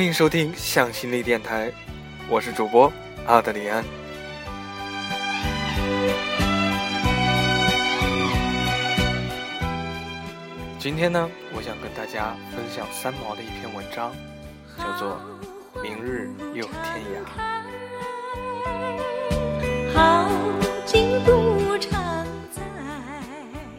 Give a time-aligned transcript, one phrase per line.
[0.00, 1.70] 欢迎收听向心力电台，
[2.26, 2.90] 我是主播
[3.26, 3.84] 阿德里安。
[10.78, 14.10] 今天呢，我想跟大家分享三毛的一篇文章，
[14.78, 15.20] 叫做
[15.82, 17.20] 《明日又天涯》。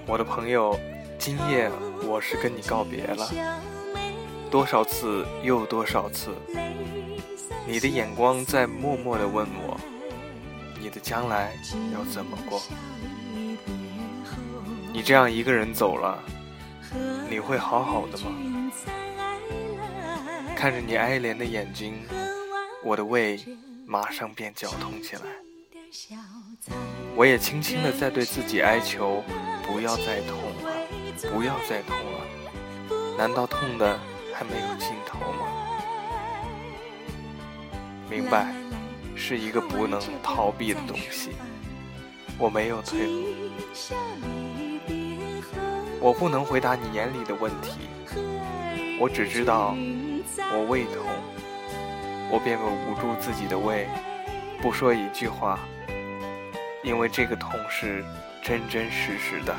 [0.05, 0.79] 我的朋友，
[1.17, 1.67] 今夜
[2.07, 3.27] 我是跟你告别了，
[4.51, 6.35] 多少次又多少次，
[7.65, 9.79] 你的眼光在默默的问我，
[10.77, 11.53] 你的将来
[11.93, 12.61] 要怎么过？
[14.91, 16.21] 你这样一个人走了，
[17.29, 18.71] 你会好好的吗？
[20.53, 22.03] 看着你哀怜的眼睛，
[22.83, 23.39] 我的胃
[23.85, 25.21] 马上便绞痛起来。
[27.15, 29.23] 我也轻轻的在对自己哀求。
[29.65, 33.97] 不要再痛了，不要再痛了，难道痛的
[34.41, 35.45] 还没有尽头吗？
[38.09, 38.51] 明白，
[39.15, 41.33] 是一个不能逃避的东西。
[42.39, 43.27] 我没有退路，
[45.99, 47.81] 我不能回答你眼里的问题。
[48.99, 49.75] 我只知道，
[50.51, 51.05] 我胃痛，
[52.31, 53.87] 我便捂住自己的胃，
[54.59, 55.59] 不说一句话，
[56.83, 58.03] 因为这个痛是。
[58.43, 59.55] 真真实实的，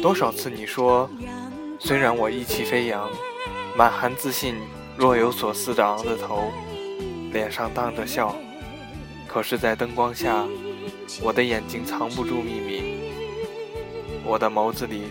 [0.00, 1.10] 多少次你说，
[1.78, 3.08] 虽然我意气飞扬，
[3.76, 4.54] 满含自信，
[4.96, 6.52] 若有所思的昂着头，
[7.32, 8.34] 脸上荡着笑，
[9.26, 10.44] 可是，在灯光下，
[11.20, 12.94] 我的眼睛藏不住秘密，
[14.24, 15.08] 我的眸子里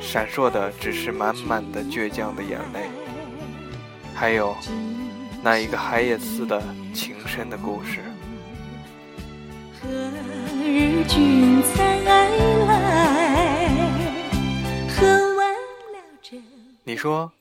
[0.00, 2.88] 闪烁的只是满满的倔强的眼泪，
[4.14, 4.56] 还有
[5.42, 6.62] 那一个海也似的
[6.94, 7.98] 情深的故事。
[9.82, 9.88] 何
[10.64, 12.73] 日君才来？
[16.86, 17.32] 你说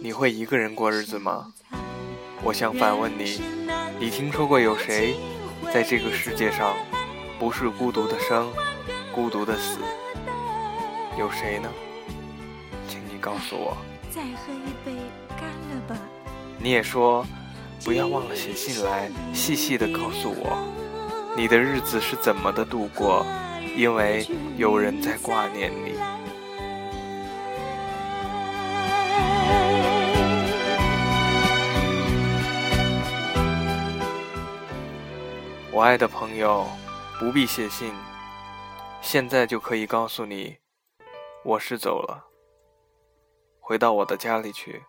[0.00, 1.52] 你会一个人过日子吗？
[2.44, 3.40] 我想反问你：
[3.98, 5.16] 你听说过有谁
[5.72, 6.76] 在这个世界上
[7.36, 8.52] 不是孤独的生，
[9.12, 9.80] 孤独的死？
[11.18, 11.68] 有谁呢？
[12.88, 13.76] 请你告诉我。
[14.12, 14.96] 再喝一杯，
[15.30, 15.96] 干了吧。
[16.56, 17.26] 你也说
[17.84, 20.56] 不要忘了写信来，细细的告诉我。
[21.36, 23.26] 你的日子是怎么的度过？
[23.76, 24.24] 因为
[24.56, 25.98] 有人在挂念你。
[35.74, 36.64] 我爱的朋友，
[37.18, 37.92] 不必写信，
[39.02, 40.56] 现在就可以告诉你，
[41.42, 42.26] 我是走了，
[43.58, 44.84] 回到我的家里去。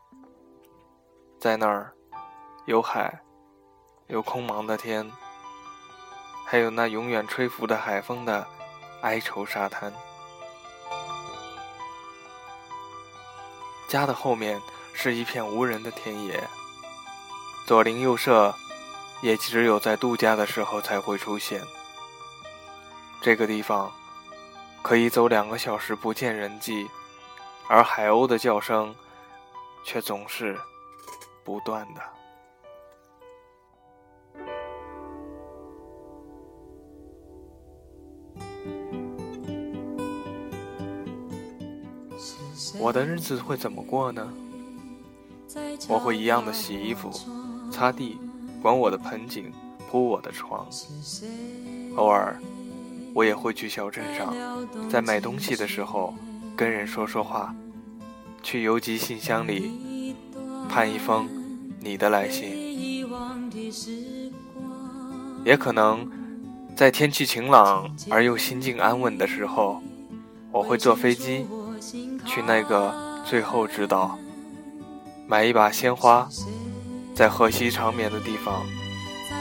[1.39, 1.91] 在那儿，
[2.67, 3.19] 有海，
[4.09, 5.11] 有空茫的天。
[6.45, 8.45] 还有那永远吹拂着海风的
[9.01, 9.91] 哀愁沙滩。
[13.87, 14.61] 家的后面
[14.93, 16.47] 是一片无人的田野，
[17.65, 18.53] 左邻右舍
[19.25, 21.59] 也只有在度假的时候才会出现。
[23.23, 23.91] 这个地方
[24.83, 26.87] 可以走两个小时不见人迹，
[27.67, 28.93] 而海鸥的叫声
[29.83, 30.55] 却总是
[31.43, 32.01] 不断的。
[42.77, 44.31] 我的日子会怎么过呢？
[45.89, 47.09] 我会一样的洗衣服、
[47.71, 48.19] 擦地、
[48.65, 49.53] 管我的盆景、
[49.87, 50.65] 铺我的床。
[51.97, 52.35] 偶尔，
[53.13, 54.33] 我也会去小镇上，
[54.89, 56.15] 在买东西的时候
[56.55, 57.53] 跟人说说话，
[58.41, 60.15] 去邮寄信箱里
[60.67, 61.29] 盼一封
[61.79, 63.05] 你的来信。
[65.43, 66.09] 也可能，
[66.75, 69.79] 在天气晴朗而又心境安稳的时候，
[70.51, 71.45] 我会坐飞机。
[72.25, 72.91] 去那个
[73.23, 74.17] 最后之岛，
[75.27, 76.27] 买一把鲜花，
[77.15, 78.65] 在河西长眠的地方，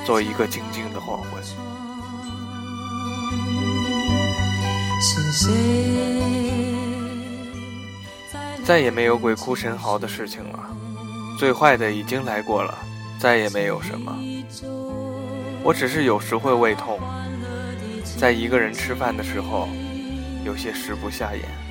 [0.06, 1.42] 做一个静静的黄昏。
[8.64, 10.70] 再也没有鬼哭神嚎的事情了，
[11.36, 12.78] 最坏的已经来过了，
[13.18, 14.16] 再也没有什么。
[15.64, 17.00] 我只是有时会胃痛，
[18.16, 19.68] 在一个人吃饭的时候，
[20.44, 21.63] 有些食不下咽。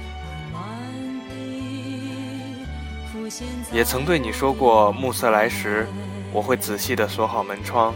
[3.72, 5.88] 也曾对你说过，暮色来时，
[6.32, 7.94] 我会仔细地锁好门窗，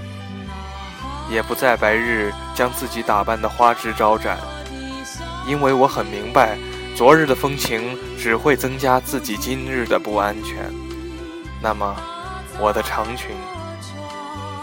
[1.30, 4.38] 也不在白日将自己打扮的花枝招展，
[5.48, 6.58] 因为我很明白，
[6.96, 10.72] 昨日的风情只会增加自己今日的不安全。
[11.62, 11.96] 那么，
[12.60, 13.32] 我的长裙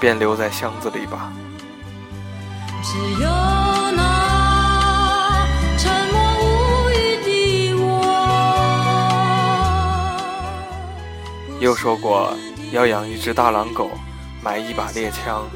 [0.01, 1.33] 便留在箱子里吧。
[2.83, 3.29] 只有
[11.65, 12.37] 又说过
[12.73, 13.91] 要养一只大狼狗，
[14.43, 15.49] 买一把猎枪。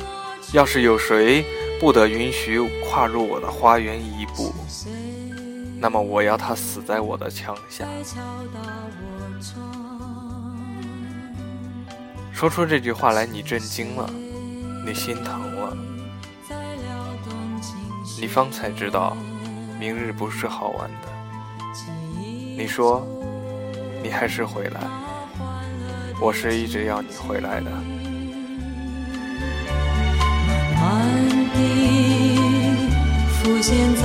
[0.54, 1.44] 要是有谁
[1.78, 4.54] 不得允许跨入我的花园一步，
[5.78, 7.84] 那么我要他死在我的枪下。
[12.32, 14.08] 说出这句话来，你震惊了，
[14.86, 15.76] 你心疼了，
[18.18, 19.14] 你方才知道，
[19.78, 21.08] 明日不是好玩的。
[22.56, 23.06] 你说，
[24.02, 24.80] 你还是回来，
[26.20, 27.70] 我是一直要你回来的。
[33.30, 34.02] 浮现在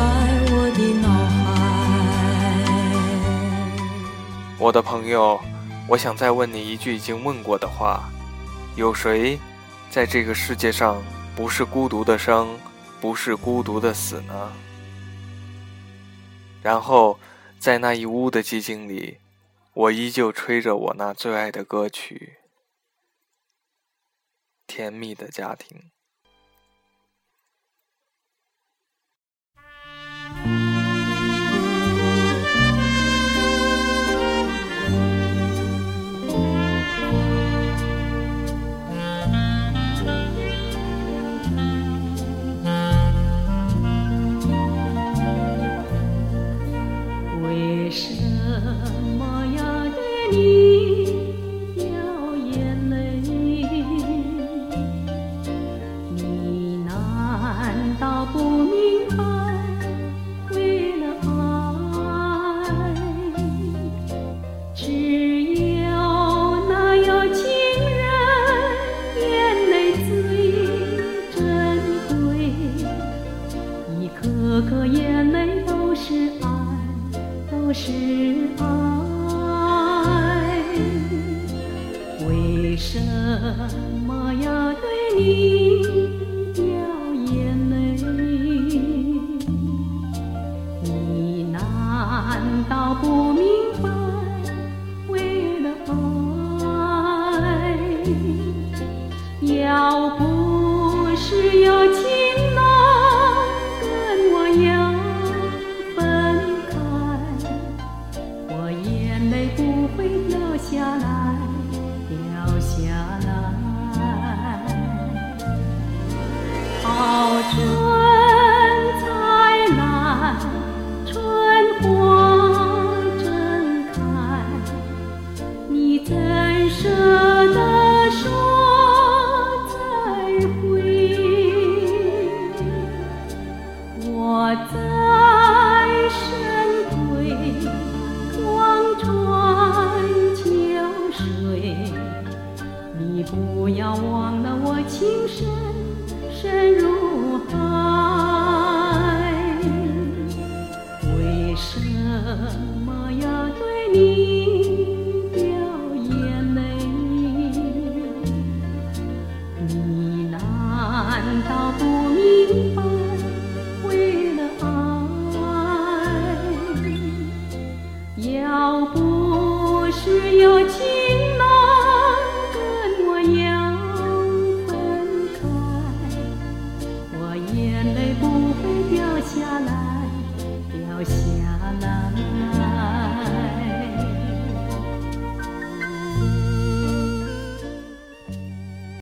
[0.51, 1.43] 我的脑海。
[4.59, 5.41] 我的朋友，
[5.87, 8.03] 我想再问你一句已经问过的话：
[8.75, 9.39] 有谁
[9.89, 11.01] 在这个世界上
[11.35, 12.47] 不是孤独的生，
[13.01, 14.51] 不是孤独的死呢？
[16.61, 17.17] 然后。
[17.59, 19.17] 在那一屋的寂静里，
[19.75, 22.37] 我依旧吹着我那最爱的歌曲，
[24.67, 25.79] 《甜蜜的家庭》。